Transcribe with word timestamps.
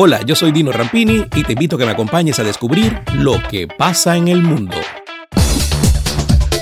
Hola, 0.00 0.22
yo 0.22 0.36
soy 0.36 0.52
Dino 0.52 0.70
Rampini 0.70 1.24
y 1.34 1.42
te 1.42 1.54
invito 1.54 1.74
a 1.74 1.78
que 1.80 1.84
me 1.84 1.90
acompañes 1.90 2.38
a 2.38 2.44
descubrir 2.44 3.00
lo 3.14 3.42
que 3.50 3.66
pasa 3.66 4.16
en 4.16 4.28
el 4.28 4.44
mundo. 4.44 4.76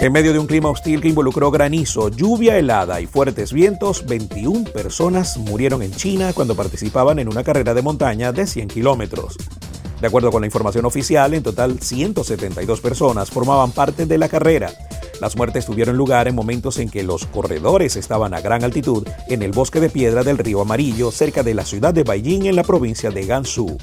En 0.01 0.11
medio 0.11 0.33
de 0.33 0.39
un 0.39 0.47
clima 0.47 0.71
hostil 0.71 1.03
que 1.03 1.09
involucró 1.09 1.51
granizo, 1.51 2.09
lluvia 2.09 2.57
helada 2.57 2.99
y 3.03 3.07
fuertes 3.07 3.53
vientos, 3.53 4.07
21 4.07 4.65
personas 4.73 5.37
murieron 5.37 5.83
en 5.83 5.93
China 5.93 6.33
cuando 6.33 6.57
participaban 6.57 7.19
en 7.19 7.29
una 7.29 7.45
carrera 7.45 7.75
de 7.75 7.83
montaña 7.83 8.33
de 8.33 8.47
100 8.47 8.69
kilómetros. 8.69 9.37
De 10.01 10.07
acuerdo 10.07 10.31
con 10.31 10.41
la 10.41 10.47
información 10.47 10.87
oficial, 10.87 11.35
en 11.35 11.43
total 11.43 11.79
172 11.79 12.81
personas 12.81 13.31
formaban 13.31 13.71
parte 13.71 14.07
de 14.07 14.17
la 14.17 14.31
carrera. 14.31 14.73
Las 15.21 15.37
muertes 15.37 15.67
tuvieron 15.67 15.97
lugar 15.97 16.29
en 16.29 16.35
momentos 16.35 16.79
en 16.79 16.91
que 16.91 17.03
los 17.03 17.27
corredores 17.27 17.97
estaban 17.97 18.35
a 18.35 18.41
gran 18.41 18.65
altitud 18.65 19.07
en 19.29 19.43
el 19.43 19.53
bosque 19.53 19.81
de 19.81 19.89
piedra 19.89 20.23
del 20.23 20.39
río 20.39 20.61
Amarillo, 20.61 21.11
cerca 21.11 21.43
de 21.43 21.55
la 21.55 21.65
ciudad 21.65 21.95
de 21.95 22.03
Beijing 22.03 22.47
en 22.47 22.57
la 22.57 22.65
provincia 22.65 23.11
de 23.11 23.25
Gansu. 23.25 23.79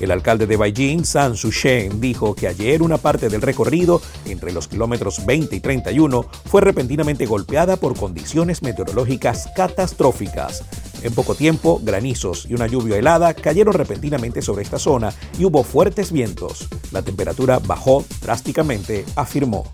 El 0.00 0.10
alcalde 0.10 0.46
de 0.46 0.56
Beijing, 0.56 1.04
San 1.04 1.34
Shen, 1.34 2.00
dijo 2.00 2.34
que 2.34 2.48
ayer 2.48 2.82
una 2.82 2.98
parte 2.98 3.28
del 3.28 3.40
recorrido, 3.40 4.02
entre 4.26 4.52
los 4.52 4.66
kilómetros 4.66 5.24
20 5.24 5.54
y 5.54 5.60
31, 5.60 6.26
fue 6.46 6.60
repentinamente 6.60 7.26
golpeada 7.26 7.76
por 7.76 7.96
condiciones 7.96 8.62
meteorológicas 8.62 9.48
catastróficas. 9.54 10.64
En 11.02 11.14
poco 11.14 11.34
tiempo, 11.34 11.80
granizos 11.82 12.46
y 12.48 12.54
una 12.54 12.66
lluvia 12.66 12.96
helada 12.96 13.34
cayeron 13.34 13.74
repentinamente 13.74 14.42
sobre 14.42 14.62
esta 14.62 14.78
zona 14.78 15.12
y 15.38 15.44
hubo 15.44 15.62
fuertes 15.64 16.12
vientos. 16.12 16.68
La 16.90 17.02
temperatura 17.02 17.60
bajó 17.60 18.04
drásticamente, 18.22 19.04
afirmó. 19.16 19.64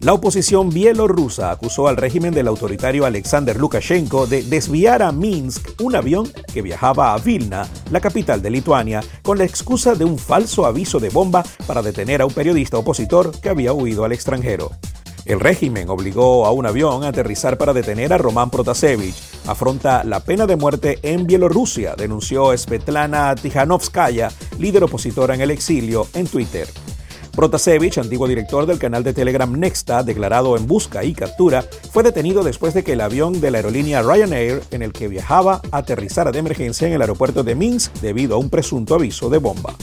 La 0.00 0.14
oposición 0.14 0.70
bielorrusa 0.70 1.50
acusó 1.50 1.86
al 1.86 1.98
régimen 1.98 2.32
del 2.32 2.48
autoritario 2.48 3.04
Alexander 3.04 3.58
Lukashenko 3.58 4.26
de 4.26 4.42
desviar 4.42 5.02
a 5.02 5.12
Minsk 5.12 5.78
un 5.82 5.94
avión 5.94 6.26
que 6.54 6.62
viajaba 6.62 7.12
a 7.12 7.18
Vilna, 7.18 7.68
la 7.90 8.00
capital 8.00 8.40
de 8.40 8.48
Lituania, 8.48 9.02
con 9.22 9.36
la 9.36 9.44
excusa 9.44 9.94
de 9.94 10.06
un 10.06 10.16
falso 10.16 10.64
aviso 10.64 11.00
de 11.00 11.10
bomba 11.10 11.44
para 11.66 11.82
detener 11.82 12.22
a 12.22 12.26
un 12.26 12.32
periodista 12.32 12.78
opositor 12.78 13.38
que 13.42 13.50
había 13.50 13.74
huido 13.74 14.06
al 14.06 14.12
extranjero. 14.12 14.70
El 15.26 15.38
régimen 15.38 15.90
obligó 15.90 16.46
a 16.46 16.52
un 16.52 16.64
avión 16.64 17.04
a 17.04 17.08
aterrizar 17.08 17.58
para 17.58 17.74
detener 17.74 18.14
a 18.14 18.18
Roman 18.18 18.48
Protasevich. 18.48 19.14
Afronta 19.46 20.02
la 20.04 20.20
pena 20.20 20.46
de 20.46 20.56
muerte 20.56 20.98
en 21.02 21.26
Bielorrusia, 21.26 21.94
denunció 21.94 22.56
Svetlana 22.56 23.34
Tijanovskaya, 23.34 24.30
líder 24.58 24.84
opositora 24.84 25.34
en 25.34 25.42
el 25.42 25.50
exilio, 25.50 26.06
en 26.14 26.26
Twitter. 26.26 26.68
Protasevich, 27.40 27.96
antiguo 27.96 28.28
director 28.28 28.66
del 28.66 28.78
canal 28.78 29.02
de 29.02 29.14
Telegram 29.14 29.50
Nexta, 29.50 30.02
declarado 30.02 30.58
en 30.58 30.66
busca 30.66 31.04
y 31.04 31.14
captura, 31.14 31.64
fue 31.90 32.02
detenido 32.02 32.44
después 32.44 32.74
de 32.74 32.84
que 32.84 32.92
el 32.92 33.00
avión 33.00 33.40
de 33.40 33.50
la 33.50 33.56
aerolínea 33.56 34.02
Ryanair 34.02 34.62
en 34.70 34.82
el 34.82 34.92
que 34.92 35.08
viajaba 35.08 35.62
aterrizara 35.70 36.32
de 36.32 36.38
emergencia 36.38 36.86
en 36.86 36.92
el 36.92 37.00
aeropuerto 37.00 37.42
de 37.42 37.54
Minsk 37.54 37.94
debido 38.02 38.34
a 38.34 38.38
un 38.38 38.50
presunto 38.50 38.94
aviso 38.94 39.30
de 39.30 39.38
bomba. 39.38 39.74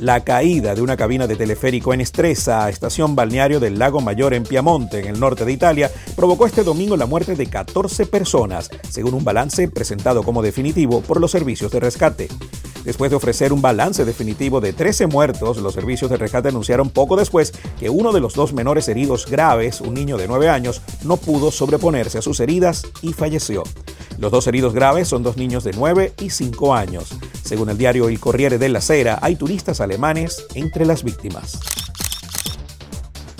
La 0.00 0.22
caída 0.22 0.74
de 0.74 0.82
una 0.82 0.98
cabina 0.98 1.26
de 1.26 1.36
teleférico 1.36 1.94
en 1.94 2.02
Estresa, 2.02 2.68
estación 2.68 3.16
balneario 3.16 3.58
del 3.58 3.78
Lago 3.78 4.02
Mayor 4.02 4.34
en 4.34 4.42
Piamonte, 4.42 4.98
en 4.98 5.06
el 5.06 5.18
norte 5.18 5.46
de 5.46 5.52
Italia, 5.52 5.90
provocó 6.14 6.44
este 6.44 6.62
domingo 6.62 6.94
la 6.98 7.06
muerte 7.06 7.36
de 7.36 7.46
14 7.46 8.04
personas, 8.04 8.68
según 8.90 9.14
un 9.14 9.24
balance 9.24 9.66
presentado 9.68 10.24
como 10.24 10.42
definitivo 10.42 11.00
por 11.00 11.22
los 11.22 11.30
servicios 11.30 11.72
de 11.72 11.80
rescate. 11.80 12.28
Después 12.84 13.10
de 13.10 13.16
ofrecer 13.16 13.52
un 13.52 13.62
balance 13.62 14.04
definitivo 14.04 14.60
de 14.60 14.72
13 14.72 15.06
muertos, 15.06 15.58
los 15.58 15.74
servicios 15.74 16.10
de 16.10 16.16
rescate 16.16 16.48
anunciaron 16.48 16.90
poco 16.90 17.16
después 17.16 17.52
que 17.78 17.90
uno 17.90 18.12
de 18.12 18.20
los 18.20 18.34
dos 18.34 18.52
menores 18.52 18.88
heridos 18.88 19.26
graves, 19.26 19.80
un 19.80 19.94
niño 19.94 20.16
de 20.16 20.26
9 20.26 20.48
años, 20.48 20.82
no 21.04 21.16
pudo 21.16 21.50
sobreponerse 21.50 22.18
a 22.18 22.22
sus 22.22 22.40
heridas 22.40 22.82
y 23.02 23.12
falleció. 23.12 23.62
Los 24.18 24.30
dos 24.30 24.46
heridos 24.46 24.74
graves 24.74 25.08
son 25.08 25.22
dos 25.22 25.36
niños 25.36 25.64
de 25.64 25.72
9 25.72 26.14
y 26.20 26.30
5 26.30 26.74
años. 26.74 27.10
Según 27.42 27.70
el 27.70 27.78
diario 27.78 28.08
El 28.08 28.20
Corriere 28.20 28.58
della 28.58 28.80
Sera, 28.80 29.18
hay 29.22 29.36
turistas 29.36 29.80
alemanes 29.80 30.44
entre 30.54 30.84
las 30.84 31.02
víctimas. 31.02 31.81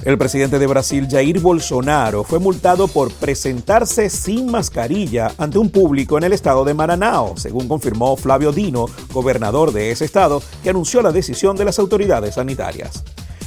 El 0.05 0.19
presidente 0.19 0.59
de 0.59 0.67
Brasil, 0.67 1.07
Jair 1.09 1.39
Bolsonaro, 1.39 2.25
fue 2.25 2.41
multado 2.41 2.89
por 2.89 3.13
presentarse 3.13 4.11
sin 4.11 4.51
mascarilla 4.51 5.33
ante 5.39 5.59
un 5.59 5.71
público 5.71 6.19
en 6.19 6.25
el 6.25 6.33
estado 6.33 6.65
de 6.65 6.75
Maranao, 6.75 7.37
según 7.37 7.69
confirmó 7.69 8.17
Flavio 8.17 8.51
Dino, 8.51 8.87
gobernador 9.13 9.73
de 9.73 9.93
ese 9.93 10.05
estado, 10.05 10.43
que 10.65 10.71
anunció 10.71 11.03
la 11.03 11.13
decisión 11.13 11.57
de 11.57 11.67
las 11.67 11.79
autoridades 11.79 12.35
sanitarias. 12.35 13.05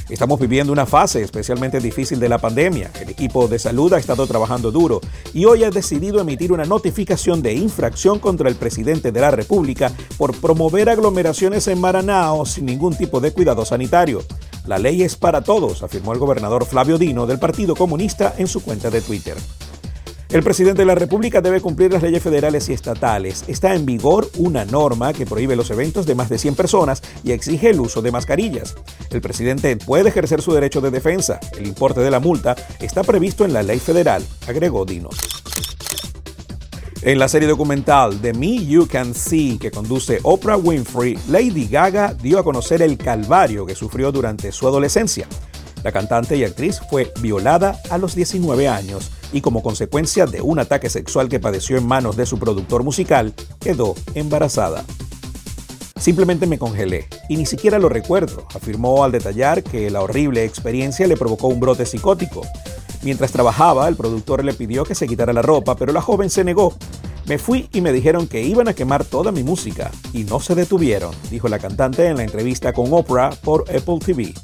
Estamos 0.08 0.40
viviendo 0.40 0.72
una 0.72 0.86
fase 0.86 1.20
especialmente 1.20 1.78
difícil 1.78 2.18
de 2.18 2.28
la 2.30 2.38
pandemia. 2.38 2.90
El 3.02 3.10
equipo 3.10 3.48
de 3.48 3.58
salud 3.58 3.92
ha 3.92 3.98
estado 3.98 4.26
trabajando 4.26 4.70
duro 4.70 5.02
y 5.34 5.44
hoy 5.44 5.62
ha 5.64 5.70
decidido 5.70 6.20
emitir 6.20 6.52
una 6.52 6.64
notificación 6.64 7.42
de 7.42 7.52
infracción 7.52 8.18
contra 8.18 8.48
el 8.48 8.54
presidente 8.54 9.12
de 9.12 9.20
la 9.20 9.30
República 9.30 9.92
por 10.16 10.34
promover 10.40 10.88
aglomeraciones 10.88 11.68
en 11.68 11.80
Maranao 11.82 12.46
sin 12.46 12.64
ningún 12.64 12.96
tipo 12.96 13.20
de 13.20 13.32
cuidado 13.32 13.66
sanitario. 13.66 14.22
La 14.66 14.78
ley 14.78 15.02
es 15.02 15.16
para 15.16 15.42
todos, 15.42 15.82
afirmó 15.84 16.12
el 16.12 16.18
gobernador 16.18 16.66
Flavio 16.66 16.98
Dino 16.98 17.26
del 17.26 17.38
Partido 17.38 17.76
Comunista 17.76 18.34
en 18.36 18.48
su 18.48 18.62
cuenta 18.62 18.90
de 18.90 19.00
Twitter. 19.00 19.36
El 20.28 20.42
presidente 20.42 20.82
de 20.82 20.86
la 20.86 20.96
República 20.96 21.40
debe 21.40 21.60
cumplir 21.60 21.92
las 21.92 22.02
leyes 22.02 22.20
federales 22.20 22.68
y 22.68 22.72
estatales. 22.72 23.44
Está 23.46 23.74
en 23.74 23.86
vigor 23.86 24.28
una 24.38 24.64
norma 24.64 25.12
que 25.12 25.24
prohíbe 25.24 25.54
los 25.54 25.70
eventos 25.70 26.04
de 26.04 26.16
más 26.16 26.28
de 26.28 26.38
100 26.38 26.56
personas 26.56 27.00
y 27.22 27.30
exige 27.30 27.70
el 27.70 27.78
uso 27.78 28.02
de 28.02 28.10
mascarillas. 28.10 28.74
El 29.10 29.20
presidente 29.20 29.76
puede 29.76 30.08
ejercer 30.08 30.42
su 30.42 30.52
derecho 30.52 30.80
de 30.80 30.90
defensa. 30.90 31.38
El 31.56 31.68
importe 31.68 32.00
de 32.00 32.10
la 32.10 32.18
multa 32.18 32.56
está 32.80 33.04
previsto 33.04 33.44
en 33.44 33.52
la 33.52 33.62
ley 33.62 33.78
federal, 33.78 34.26
agregó 34.48 34.84
Dino. 34.84 35.10
En 37.06 37.20
la 37.20 37.28
serie 37.28 37.46
documental 37.46 38.20
The 38.20 38.32
Me 38.32 38.66
You 38.66 38.88
Can 38.88 39.14
See 39.14 39.58
que 39.60 39.70
conduce 39.70 40.18
Oprah 40.24 40.56
Winfrey, 40.56 41.16
Lady 41.28 41.68
Gaga 41.68 42.14
dio 42.14 42.40
a 42.40 42.42
conocer 42.42 42.82
el 42.82 42.98
calvario 42.98 43.64
que 43.64 43.76
sufrió 43.76 44.10
durante 44.10 44.50
su 44.50 44.66
adolescencia. 44.66 45.28
La 45.84 45.92
cantante 45.92 46.36
y 46.36 46.42
actriz 46.42 46.80
fue 46.90 47.12
violada 47.20 47.80
a 47.90 47.98
los 47.98 48.16
19 48.16 48.66
años 48.66 49.12
y 49.32 49.40
como 49.40 49.62
consecuencia 49.62 50.26
de 50.26 50.42
un 50.42 50.58
ataque 50.58 50.90
sexual 50.90 51.28
que 51.28 51.38
padeció 51.38 51.76
en 51.76 51.86
manos 51.86 52.16
de 52.16 52.26
su 52.26 52.40
productor 52.40 52.82
musical, 52.82 53.34
quedó 53.60 53.94
embarazada. 54.16 54.84
Simplemente 55.94 56.48
me 56.48 56.58
congelé 56.58 57.06
y 57.28 57.36
ni 57.36 57.46
siquiera 57.46 57.78
lo 57.78 57.88
recuerdo, 57.88 58.48
afirmó 58.52 59.04
al 59.04 59.12
detallar 59.12 59.62
que 59.62 59.90
la 59.90 60.02
horrible 60.02 60.42
experiencia 60.42 61.06
le 61.06 61.16
provocó 61.16 61.46
un 61.46 61.60
brote 61.60 61.86
psicótico. 61.86 62.42
Mientras 63.06 63.30
trabajaba, 63.30 63.86
el 63.86 63.94
productor 63.94 64.44
le 64.44 64.52
pidió 64.52 64.82
que 64.82 64.96
se 64.96 65.06
quitara 65.06 65.32
la 65.32 65.40
ropa, 65.40 65.76
pero 65.76 65.92
la 65.92 66.02
joven 66.02 66.28
se 66.28 66.42
negó. 66.42 66.74
Me 67.26 67.38
fui 67.38 67.68
y 67.72 67.80
me 67.80 67.92
dijeron 67.92 68.26
que 68.26 68.42
iban 68.42 68.66
a 68.66 68.74
quemar 68.74 69.04
toda 69.04 69.30
mi 69.30 69.44
música, 69.44 69.92
y 70.12 70.24
no 70.24 70.40
se 70.40 70.56
detuvieron, 70.56 71.14
dijo 71.30 71.46
la 71.46 71.60
cantante 71.60 72.08
en 72.08 72.16
la 72.16 72.24
entrevista 72.24 72.72
con 72.72 72.92
Oprah 72.92 73.30
por 73.30 73.62
Apple 73.70 74.00
TV. 74.04 74.34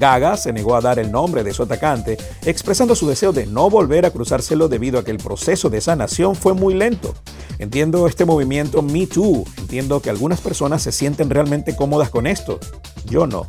Gaga 0.00 0.36
se 0.36 0.52
negó 0.52 0.74
a 0.74 0.80
dar 0.80 0.98
el 0.98 1.12
nombre 1.12 1.44
de 1.44 1.54
su 1.54 1.62
atacante, 1.62 2.18
expresando 2.44 2.96
su 2.96 3.06
deseo 3.06 3.32
de 3.32 3.46
no 3.46 3.70
volver 3.70 4.06
a 4.06 4.10
cruzárselo 4.10 4.66
debido 4.66 4.98
a 4.98 5.04
que 5.04 5.12
el 5.12 5.18
proceso 5.18 5.70
de 5.70 5.80
sanación 5.80 6.34
fue 6.34 6.54
muy 6.54 6.74
lento. 6.74 7.14
Entiendo 7.60 8.08
este 8.08 8.24
movimiento 8.24 8.82
Me 8.82 9.06
Too, 9.06 9.44
entiendo 9.56 10.02
que 10.02 10.10
algunas 10.10 10.40
personas 10.40 10.82
se 10.82 10.90
sienten 10.90 11.30
realmente 11.30 11.76
cómodas 11.76 12.10
con 12.10 12.26
esto, 12.26 12.58
yo 13.04 13.28
no. 13.28 13.48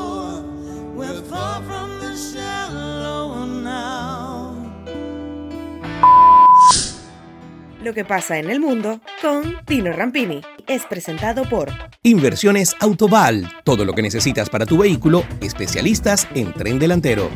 Lo 7.83 7.95
que 7.95 8.05
pasa 8.05 8.37
en 8.37 8.51
el 8.51 8.59
mundo 8.59 9.01
con 9.21 9.55
Tino 9.65 9.91
Rampini. 9.91 10.41
Es 10.67 10.83
presentado 10.83 11.49
por 11.49 11.71
Inversiones 12.03 12.75
Autoval. 12.79 13.51
Todo 13.63 13.85
lo 13.85 13.93
que 13.93 14.03
necesitas 14.03 14.49
para 14.49 14.67
tu 14.67 14.77
vehículo, 14.77 15.23
especialistas 15.41 16.27
en 16.35 16.53
tren 16.53 16.77
delantero. 16.77 17.29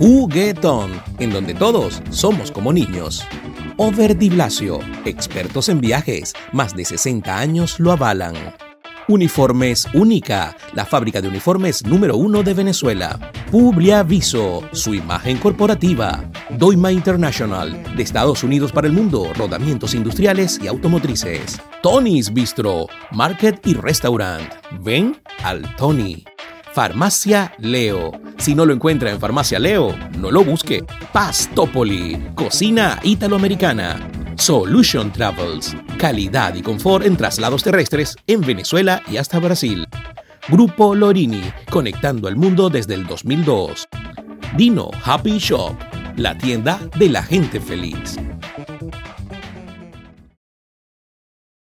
Juguetón, 0.00 1.00
en 1.20 1.30
donde 1.30 1.54
todos 1.54 2.02
somos 2.10 2.50
como 2.50 2.72
niños. 2.72 3.24
Over 3.76 4.16
Blasio, 4.16 4.80
expertos 5.04 5.68
en 5.68 5.80
viajes, 5.80 6.32
más 6.52 6.74
de 6.74 6.84
60 6.84 7.38
años 7.38 7.78
lo 7.78 7.92
avalan. 7.92 8.34
Uniformes 9.08 9.86
Única, 9.94 10.56
la 10.72 10.84
fábrica 10.84 11.20
de 11.20 11.28
uniformes 11.28 11.84
número 11.84 12.16
uno 12.16 12.42
de 12.42 12.54
Venezuela. 12.54 13.18
Publiaviso, 13.50 14.62
su 14.72 14.94
imagen 14.94 15.38
corporativa. 15.38 16.24
Doima 16.50 16.90
International, 16.92 17.96
de 17.96 18.02
Estados 18.02 18.42
Unidos 18.42 18.72
para 18.72 18.86
el 18.86 18.92
mundo, 18.92 19.30
rodamientos 19.36 19.94
industriales 19.94 20.58
y 20.62 20.66
automotrices. 20.66 21.60
Tony's 21.82 22.32
Bistro, 22.32 22.86
Market 23.10 23.66
y 23.66 23.74
Restaurant. 23.74 24.48
Ven 24.80 25.20
al 25.42 25.62
Tony. 25.76 26.24
Farmacia 26.72 27.52
Leo. 27.58 28.12
Si 28.38 28.54
no 28.54 28.66
lo 28.66 28.72
encuentra 28.72 29.10
en 29.10 29.20
Farmacia 29.20 29.58
Leo, 29.58 29.94
no 30.18 30.30
lo 30.30 30.42
busque. 30.42 30.84
Pastopoli, 31.12 32.30
cocina 32.34 32.98
italoamericana. 33.04 34.13
Solution 34.36 35.12
Travels, 35.12 35.76
calidad 35.98 36.54
y 36.54 36.62
confort 36.62 37.06
en 37.06 37.16
traslados 37.16 37.62
terrestres 37.62 38.16
en 38.26 38.40
Venezuela 38.40 39.02
y 39.10 39.16
hasta 39.16 39.38
Brasil. 39.38 39.86
Grupo 40.48 40.94
Lorini, 40.94 41.42
conectando 41.70 42.28
al 42.28 42.36
mundo 42.36 42.68
desde 42.68 42.94
el 42.94 43.06
2002. 43.06 43.88
Dino 44.56 44.90
Happy 45.04 45.38
Shop, 45.38 45.74
la 46.16 46.36
tienda 46.36 46.78
de 46.98 47.08
la 47.08 47.22
gente 47.22 47.60
feliz. 47.60 48.18